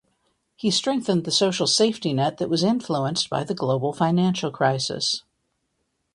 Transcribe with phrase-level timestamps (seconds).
[0.55, 5.21] He strengthened the social safety net that was influenced by the global financial crisis.